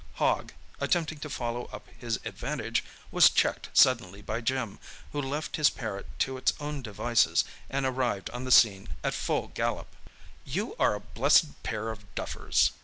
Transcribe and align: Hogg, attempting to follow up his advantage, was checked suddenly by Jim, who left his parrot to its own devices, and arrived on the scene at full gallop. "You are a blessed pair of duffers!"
Hogg, 0.15 0.53
attempting 0.79 1.19
to 1.19 1.29
follow 1.29 1.65
up 1.71 1.85
his 1.95 2.19
advantage, 2.25 2.83
was 3.11 3.29
checked 3.29 3.69
suddenly 3.73 4.23
by 4.23 4.41
Jim, 4.41 4.79
who 5.11 5.21
left 5.21 5.57
his 5.57 5.69
parrot 5.69 6.07
to 6.21 6.37
its 6.37 6.53
own 6.59 6.81
devices, 6.81 7.43
and 7.69 7.85
arrived 7.85 8.31
on 8.31 8.43
the 8.43 8.51
scene 8.51 8.87
at 9.03 9.13
full 9.13 9.49
gallop. 9.49 9.95
"You 10.43 10.75
are 10.79 10.95
a 10.95 11.01
blessed 11.01 11.61
pair 11.61 11.91
of 11.91 12.15
duffers!" 12.15 12.71